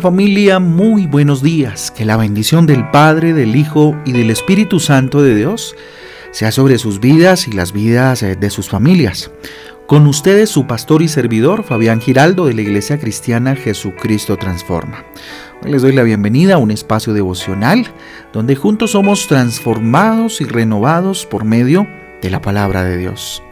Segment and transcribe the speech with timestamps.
[0.00, 1.90] Familia, muy buenos días.
[1.90, 5.74] Que la bendición del Padre, del Hijo y del Espíritu Santo de Dios
[6.32, 9.30] sea sobre sus vidas y las vidas eh, de sus familias.
[9.86, 15.04] Con ustedes su pastor y servidor, Fabián Giraldo, de la Iglesia Cristiana Jesucristo Transforma.
[15.64, 17.86] Les doy la bienvenida a un espacio devocional
[18.32, 21.86] donde juntos somos transformados y renovados por medio
[22.20, 23.42] de la palabra de Dios.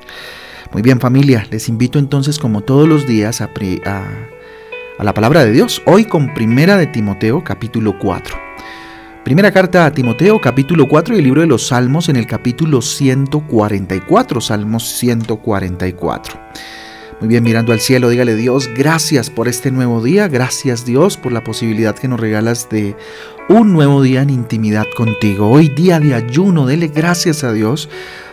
[0.72, 3.50] Muy bien familia, les invito entonces como todos los días a,
[3.86, 4.33] a
[4.98, 8.36] a la palabra de Dios, hoy con Primera de Timoteo capítulo 4.
[9.24, 12.80] Primera carta a Timoteo capítulo 4 y el libro de los Salmos en el capítulo
[12.80, 16.40] 144, Salmos 144.
[17.20, 21.32] Muy bien, mirando al cielo, dígale Dios, gracias por este nuevo día, gracias Dios por
[21.32, 22.96] la posibilidad que nos regalas de
[23.48, 25.50] un nuevo día en intimidad contigo.
[25.50, 27.88] Hoy día de ayuno, dele gracias a Dios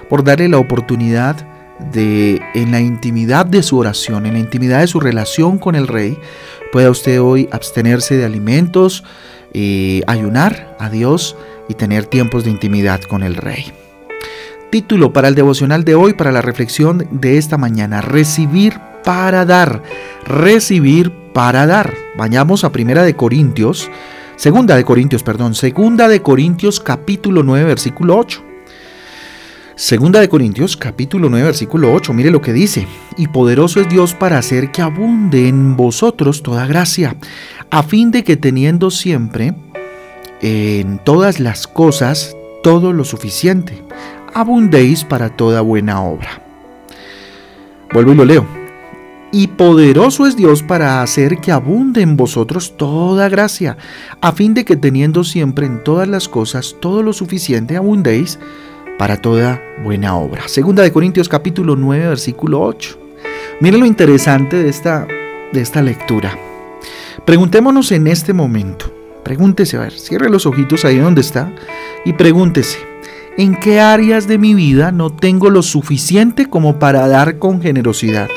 [0.10, 1.48] por darle la oportunidad
[1.92, 5.88] de en la intimidad de su oración, en la intimidad de su relación con el
[5.88, 6.18] rey,
[6.72, 9.04] pueda usted hoy abstenerse de alimentos,
[9.54, 11.36] y ayunar a Dios
[11.68, 13.72] y tener tiempos de intimidad con el rey.
[14.70, 19.84] Título para el devocional de hoy, para la reflexión de esta mañana, recibir para dar,
[20.26, 21.94] recibir para dar.
[22.18, 23.90] Vayamos a Primera de Corintios,
[24.38, 28.51] Segunda de Corintios, perdón, Segunda de Corintios capítulo 9 versículo 8.
[29.76, 34.14] Segunda de Corintios, capítulo 9, versículo 8, mire lo que dice, y poderoso es Dios
[34.14, 37.16] para hacer que abunde en vosotros toda gracia,
[37.70, 39.54] a fin de que teniendo siempre
[40.42, 43.82] en todas las cosas todo lo suficiente,
[44.34, 46.42] abundéis para toda buena obra.
[47.94, 48.46] Vuelvo y lo leo.
[49.32, 53.78] Y poderoso es Dios para hacer que abunde en vosotros toda gracia,
[54.20, 58.38] a fin de que teniendo siempre en todas las cosas todo lo suficiente, abundéis
[59.02, 60.48] para toda buena obra.
[60.48, 63.00] Segunda de Corintios capítulo 9 versículo 8.
[63.60, 65.08] Miren lo interesante de esta,
[65.52, 66.38] de esta lectura.
[67.26, 68.94] Preguntémonos en este momento,
[69.24, 71.52] pregúntese, a ver, cierre los ojitos ahí donde está
[72.06, 72.78] y pregúntese,
[73.40, 78.30] ¿en qué áreas de mi vida no tengo lo suficiente como para dar con generosidad?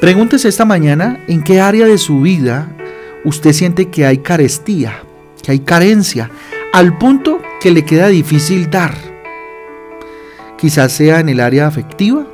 [0.00, 2.68] Pregúntese esta mañana en qué área de su vida
[3.24, 5.02] usted siente que hay carestía,
[5.42, 6.30] que hay carencia,
[6.72, 9.11] al punto que le queda difícil dar
[10.62, 12.24] Quizás sea en el área afectiva.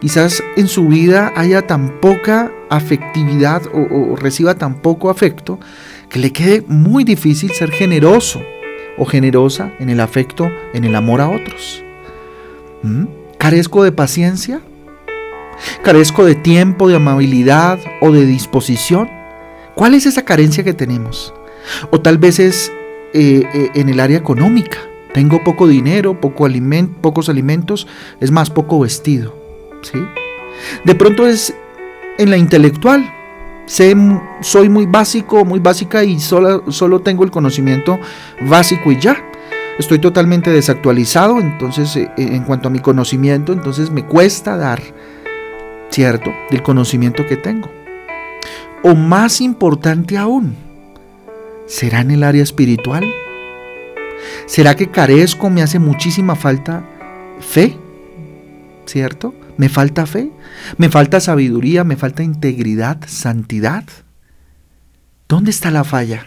[0.00, 5.58] Quizás en su vida haya tan poca afectividad o, reciba tan poco afecto
[6.08, 8.40] que le quede muy difícil ser generoso
[8.98, 11.82] o generosa en el afecto, en el amor a otros.
[12.84, 13.06] ¿Mm?
[13.36, 14.60] ¿Carezco de paciencia?
[15.82, 19.10] ¿Carezco de tiempo, de amabilidad o de disposición?
[19.74, 21.34] ¿Cuál es esa carencia que tenemos?
[21.90, 22.70] O tal vez es
[23.12, 24.78] eh, eh, en el área económica.
[25.16, 26.46] Tengo poco dinero, poco
[27.00, 27.86] pocos alimentos,
[28.20, 29.34] es más, poco vestido.
[29.80, 29.98] ¿sí?
[30.84, 31.54] De pronto es
[32.18, 33.10] en la intelectual.
[33.64, 33.96] Sé,
[34.42, 37.98] soy muy básico, muy básica y solo, solo tengo el conocimiento
[38.42, 39.16] básico y ya.
[39.78, 44.82] Estoy totalmente desactualizado, entonces eh, eh, en cuanto a mi conocimiento, entonces me cuesta dar,
[45.88, 47.70] ¿cierto?, del conocimiento que tengo.
[48.82, 50.56] O más importante aún,
[51.64, 53.06] ¿será en el área espiritual?
[54.46, 56.84] ¿Será que carezco, me hace muchísima falta
[57.40, 57.76] fe?
[58.86, 59.34] ¿Cierto?
[59.56, 60.30] ¿Me falta fe?
[60.78, 61.84] ¿Me falta sabiduría?
[61.84, 63.84] ¿Me falta integridad, santidad?
[65.28, 66.26] ¿Dónde está la falla?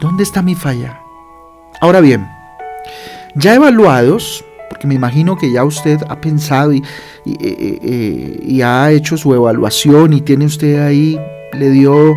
[0.00, 1.00] ¿Dónde está mi falla?
[1.80, 2.28] Ahora bien,
[3.34, 6.82] ya evaluados, porque me imagino que ya usted ha pensado y,
[7.24, 11.18] y, eh, eh, ha hecho su evaluación y tiene usted ahí,
[11.52, 12.14] le dio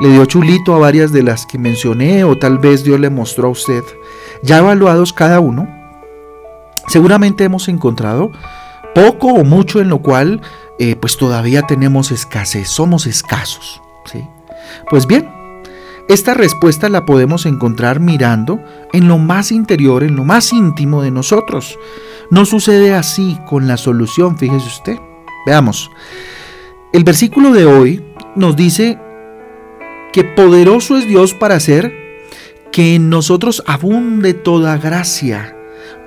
[0.00, 3.48] le dio chulito a varias de las que mencioné o tal vez Dios le mostró
[3.48, 3.82] a usted.
[4.42, 5.68] Ya evaluados cada uno,
[6.88, 8.30] seguramente hemos encontrado
[8.94, 10.40] poco o mucho en lo cual
[10.78, 13.80] eh, pues todavía tenemos escasez, somos escasos.
[14.04, 14.26] ¿sí?
[14.90, 15.30] Pues bien,
[16.08, 18.60] esta respuesta la podemos encontrar mirando
[18.92, 21.78] en lo más interior, en lo más íntimo de nosotros.
[22.30, 24.98] No sucede así con la solución, fíjese usted.
[25.46, 25.90] Veamos.
[26.92, 28.04] El versículo de hoy
[28.34, 28.98] nos dice
[30.16, 31.92] que poderoso es Dios para hacer
[32.72, 35.54] que en nosotros abunde toda gracia,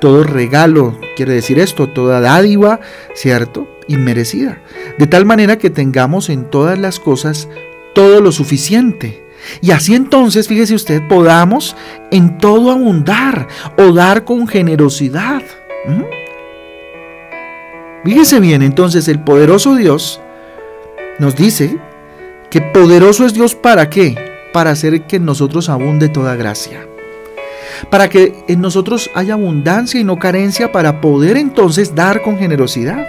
[0.02, 2.80] todo regalo, quiere decir esto, toda dádiva,
[3.14, 3.70] ¿cierto?
[3.88, 4.64] Inmerecida.
[4.98, 7.50] De tal manera que tengamos en todas las cosas
[7.94, 9.24] todo lo suficiente.
[9.62, 11.76] Y así entonces, fíjese usted, podamos
[12.10, 13.48] en todo abundar
[13.78, 15.44] o dar con generosidad.
[15.86, 16.04] ¿Mm?
[18.06, 20.20] Fíjese bien, entonces el poderoso Dios
[21.20, 21.78] nos dice
[22.50, 24.16] que poderoso es Dios para qué?
[24.54, 26.88] Para hacer que en nosotros abunde toda gracia.
[27.90, 33.07] Para que en nosotros haya abundancia y no carencia para poder entonces dar con generosidad.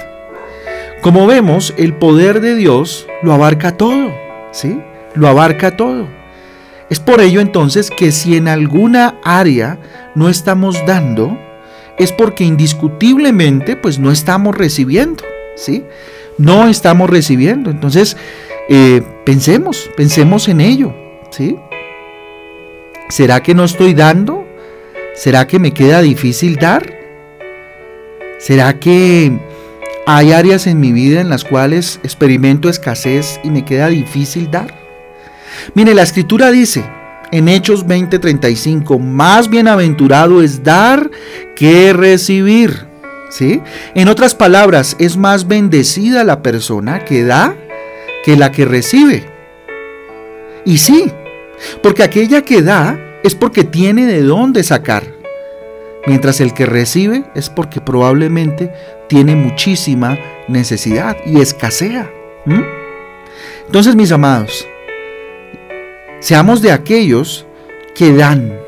[1.02, 4.12] Como vemos, el poder de Dios lo abarca todo.
[4.52, 4.80] ¿sí?
[5.14, 6.08] Lo abarca todo.
[6.88, 9.78] Es por ello entonces que si en alguna área
[10.14, 11.38] no estamos dando,
[11.98, 15.22] es porque indiscutiblemente pues no estamos recibiendo,
[15.54, 15.84] ¿sí?
[16.38, 17.70] No estamos recibiendo.
[17.70, 18.16] Entonces,
[18.72, 20.94] eh, pensemos, pensemos en ello,
[21.30, 21.56] ¿sí?
[23.08, 24.46] ¿Será que no estoy dando?
[25.16, 26.94] ¿Será que me queda difícil dar?
[28.38, 29.32] ¿Será que
[30.06, 34.72] hay áreas en mi vida en las cuales experimento escasez y me queda difícil dar?
[35.74, 36.84] Mire, la escritura dice
[37.32, 41.10] en Hechos 20:35, más bienaventurado es dar
[41.56, 42.88] que recibir.
[43.30, 43.62] ¿Sí?
[43.94, 47.56] En otras palabras, es más bendecida la persona que da
[48.24, 49.24] que la que recibe.
[50.64, 51.10] Y sí,
[51.82, 55.20] porque aquella que da es porque tiene de dónde sacar
[56.06, 58.72] mientras el que recibe es porque probablemente
[59.08, 60.18] tiene muchísima
[60.48, 62.10] necesidad y escasea.
[63.66, 64.66] Entonces, mis amados,
[66.20, 67.46] seamos de aquellos
[67.94, 68.58] que dan,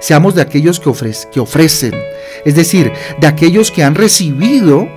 [0.00, 0.90] seamos de aquellos que,
[1.30, 1.94] que ofrecen,
[2.44, 4.88] es decir, de aquellos que han recibido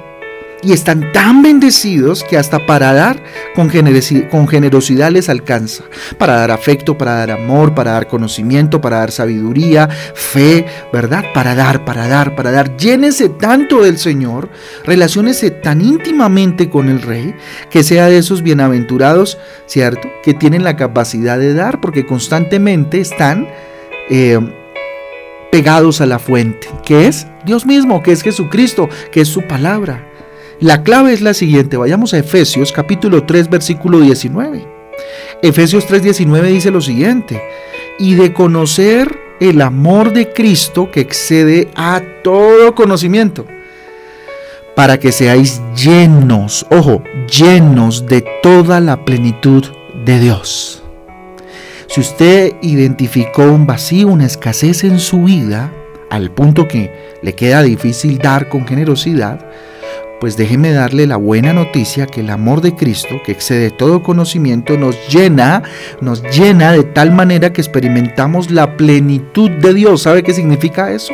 [0.64, 3.22] y están tan bendecidos que hasta para dar
[3.56, 5.84] con generosidad, les alcanza.
[6.18, 11.26] Para dar afecto, para dar amor, para dar conocimiento, para dar sabiduría, fe, ¿verdad?
[11.34, 12.76] Para dar, para dar, para dar.
[12.78, 14.50] Llénese tanto del Señor,
[14.84, 17.36] relaciónese tan íntimamente con el Rey,
[17.70, 19.38] que sea de esos bienaventurados,
[19.68, 20.10] ¿cierto?
[20.24, 23.48] Que tienen la capacidad de dar porque constantemente están...
[24.10, 24.40] Eh,
[25.52, 30.06] pegados a la fuente, que es Dios mismo, que es Jesucristo, que es su palabra.
[30.60, 34.66] La clave es la siguiente, vayamos a Efesios capítulo 3 versículo 19.
[35.44, 37.40] Efesios 3:19 dice lo siguiente,
[38.00, 43.46] y de conocer el amor de Cristo que excede a todo conocimiento,
[44.76, 49.64] para que seáis llenos, ojo, llenos de toda la plenitud
[50.06, 50.82] de Dios.
[51.86, 55.72] Si usted identificó un vacío, una escasez en su vida,
[56.10, 59.46] al punto que le queda difícil dar con generosidad,
[60.20, 64.78] pues déjeme darle la buena noticia que el amor de Cristo, que excede todo conocimiento,
[64.78, 65.64] nos llena,
[66.02, 70.04] nos llena de tal manera que experimentamos la plenitud de Dios.
[70.04, 71.14] ¿Sabe qué significa eso?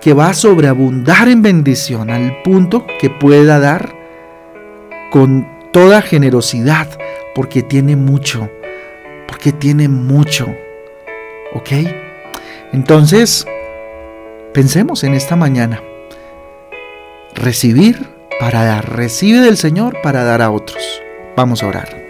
[0.00, 3.94] Que va a sobreabundar en bendición al punto que pueda dar
[5.10, 6.88] con toda generosidad,
[7.34, 8.50] porque tiene mucho,
[9.28, 10.46] porque tiene mucho.
[11.54, 11.68] ¿Ok?
[12.72, 13.46] Entonces,
[14.54, 15.82] pensemos en esta mañana
[17.34, 18.08] recibir
[18.40, 18.96] para dar.
[18.96, 20.82] Recibe del Señor para dar a otros.
[21.36, 22.02] Vamos a orar.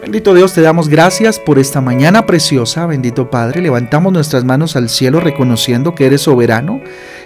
[0.00, 3.62] Bendito Dios, te damos gracias por esta mañana preciosa, bendito Padre.
[3.62, 6.82] Levantamos nuestras manos al cielo reconociendo que eres soberano,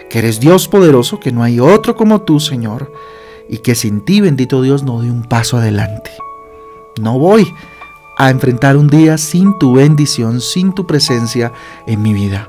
[0.08, 2.92] que eres Dios poderoso, que no hay otro como tú, Señor,
[3.48, 6.12] y que sin ti, bendito Dios, no doy un paso adelante.
[7.00, 7.52] No voy
[8.16, 11.52] a enfrentar un día sin tu bendición, sin tu presencia
[11.86, 12.48] en mi vida.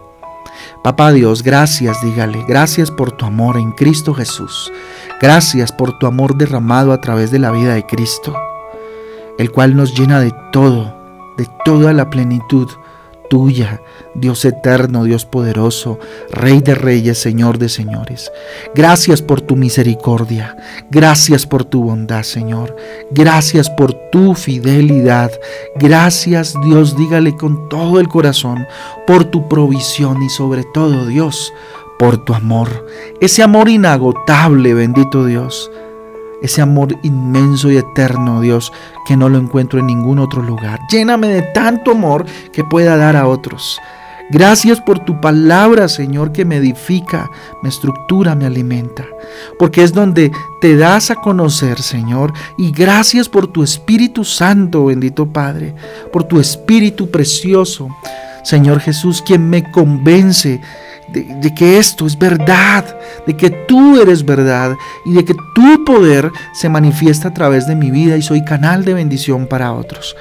[0.83, 4.71] Papá Dios, gracias, dígale, gracias por tu amor en Cristo Jesús.
[5.19, 8.33] Gracias por tu amor derramado a través de la vida de Cristo,
[9.37, 10.95] el cual nos llena de todo,
[11.35, 12.69] de toda la plenitud
[13.29, 13.81] tuya,
[14.15, 15.99] Dios eterno, Dios poderoso,
[16.31, 18.31] Rey de reyes, Señor de señores.
[18.75, 20.57] Gracias por tu misericordia,
[20.89, 22.75] gracias por tu bondad, Señor.
[23.11, 25.31] Gracias por tu fidelidad.
[25.75, 28.67] Gracias, Dios, dígale con todo el corazón,
[29.07, 31.53] por tu provisión y sobre todo, Dios,
[31.97, 32.87] por tu amor.
[33.21, 35.71] Ese amor inagotable, bendito Dios
[36.41, 38.71] ese amor inmenso y eterno, Dios,
[39.07, 40.79] que no lo encuentro en ningún otro lugar.
[40.91, 43.79] Lléname de tanto amor que pueda dar a otros.
[44.31, 47.31] Gracias por tu palabra, Señor, que me edifica,
[47.63, 49.07] me estructura, me alimenta.
[49.57, 50.31] Porque es donde
[50.61, 52.31] te das a conocer, Señor.
[52.55, 55.73] Y gracias por tu Espíritu Santo, bendito Padre,
[56.13, 57.89] por tu Espíritu precioso,
[58.43, 60.61] Señor Jesús, quien me convence
[61.11, 62.85] de, que esto es verdad,
[63.25, 64.75] de que tú eres verdad
[65.05, 68.85] y de que tu poder se manifiesta a través de mi vida y soy canal
[68.85, 70.15] de bendición para otros.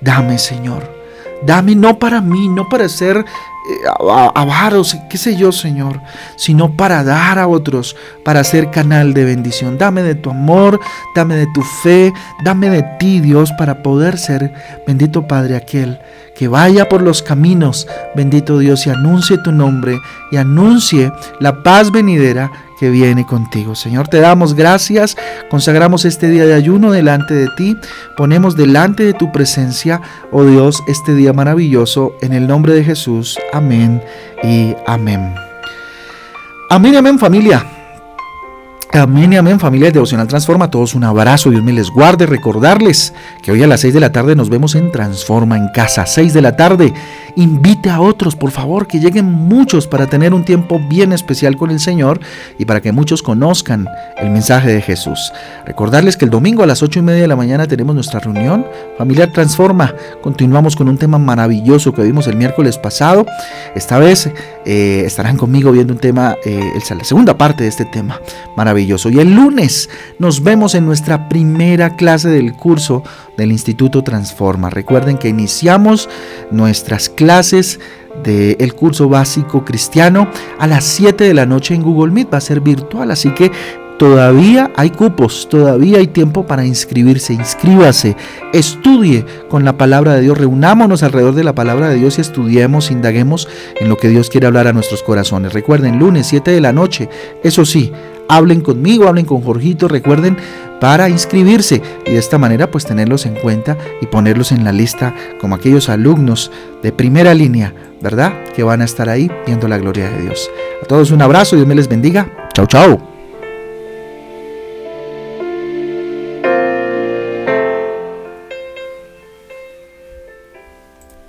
[0.00, 0.95] Dame, Señor.
[1.42, 3.24] Dame no para mí, no para ser eh,
[4.34, 6.00] avaros, qué sé yo, Señor,
[6.36, 9.76] sino para dar a otros, para ser canal de bendición.
[9.76, 10.80] Dame de tu amor,
[11.14, 12.12] dame de tu fe,
[12.44, 14.52] dame de ti, Dios, para poder ser,
[14.86, 15.98] bendito Padre, aquel
[16.36, 19.98] que vaya por los caminos, bendito Dios, y anuncie tu nombre
[20.30, 23.74] y anuncie la paz venidera que viene contigo.
[23.74, 25.16] Señor, te damos gracias,
[25.50, 27.76] consagramos este día de ayuno delante de ti,
[28.16, 30.00] ponemos delante de tu presencia,
[30.32, 33.38] oh Dios, este día maravilloso, en el nombre de Jesús.
[33.52, 34.02] Amén
[34.42, 35.34] y amén.
[36.70, 37.75] Amén, amén familia.
[38.96, 40.70] Amén y amén, familia de Devocional Transforma.
[40.70, 42.24] todos un abrazo, Dios me les guarde.
[42.24, 43.12] Recordarles
[43.42, 46.06] que hoy a las 6 de la tarde nos vemos en Transforma en Casa.
[46.06, 46.94] 6 de la tarde.
[47.36, 51.70] Invite a otros, por favor, que lleguen muchos para tener un tiempo bien especial con
[51.70, 52.20] el Señor
[52.58, 53.86] y para que muchos conozcan
[54.16, 55.30] el mensaje de Jesús.
[55.66, 58.64] Recordarles que el domingo a las 8 y media de la mañana tenemos nuestra reunión
[58.96, 59.94] Familiar Transforma.
[60.22, 63.26] Continuamos con un tema maravilloso que vimos el miércoles pasado.
[63.74, 64.30] Esta vez
[64.64, 68.18] eh, estarán conmigo viendo un tema, eh, la segunda parte de este tema
[68.56, 68.85] maravilloso.
[68.86, 73.02] Y el lunes nos vemos en nuestra primera clase del curso
[73.36, 74.70] del Instituto Transforma.
[74.70, 76.08] Recuerden que iniciamos
[76.50, 77.80] nuestras clases
[78.22, 80.28] del curso básico cristiano
[80.58, 82.32] a las 7 de la noche en Google Meet.
[82.32, 83.50] Va a ser virtual, así que
[83.98, 87.32] Todavía hay cupos, todavía hay tiempo para inscribirse.
[87.32, 88.14] Inscríbase,
[88.52, 92.90] estudie con la palabra de Dios, reunámonos alrededor de la palabra de Dios y estudiemos,
[92.90, 93.48] indaguemos
[93.80, 95.54] en lo que Dios quiere hablar a nuestros corazones.
[95.54, 97.08] Recuerden, lunes 7 de la noche,
[97.42, 97.90] eso sí,
[98.28, 100.36] hablen conmigo, hablen con Jorgito, recuerden
[100.80, 105.14] para inscribirse y de esta manera pues tenerlos en cuenta y ponerlos en la lista
[105.40, 106.50] como aquellos alumnos
[106.82, 108.32] de primera línea, ¿verdad?
[108.54, 110.50] Que van a estar ahí viendo la gloria de Dios.
[110.82, 112.30] A todos un abrazo, Dios me les bendiga.
[112.52, 113.15] Chao, chao.